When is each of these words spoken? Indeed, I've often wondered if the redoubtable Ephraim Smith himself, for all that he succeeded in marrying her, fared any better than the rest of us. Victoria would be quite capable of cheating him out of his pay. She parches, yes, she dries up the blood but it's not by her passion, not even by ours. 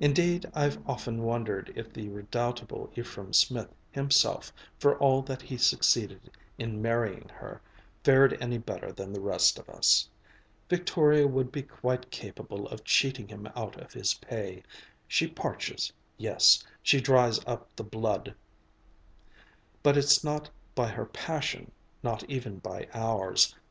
Indeed, 0.00 0.46
I've 0.54 0.78
often 0.88 1.22
wondered 1.22 1.70
if 1.76 1.92
the 1.92 2.08
redoubtable 2.08 2.90
Ephraim 2.96 3.34
Smith 3.34 3.68
himself, 3.90 4.54
for 4.78 4.96
all 4.96 5.20
that 5.20 5.42
he 5.42 5.58
succeeded 5.58 6.30
in 6.56 6.80
marrying 6.80 7.28
her, 7.28 7.60
fared 8.02 8.38
any 8.42 8.56
better 8.56 8.90
than 8.90 9.12
the 9.12 9.20
rest 9.20 9.58
of 9.58 9.68
us. 9.68 10.08
Victoria 10.70 11.26
would 11.26 11.52
be 11.52 11.60
quite 11.60 12.10
capable 12.10 12.66
of 12.68 12.84
cheating 12.84 13.28
him 13.28 13.46
out 13.54 13.76
of 13.78 13.92
his 13.92 14.14
pay. 14.14 14.62
She 15.06 15.26
parches, 15.26 15.92
yes, 16.16 16.64
she 16.82 16.98
dries 17.02 17.38
up 17.46 17.68
the 17.76 17.84
blood 17.84 18.34
but 19.82 19.98
it's 19.98 20.24
not 20.24 20.48
by 20.74 20.86
her 20.88 21.04
passion, 21.04 21.70
not 22.02 22.24
even 22.30 22.60
by 22.60 22.88
ours. 22.94 23.54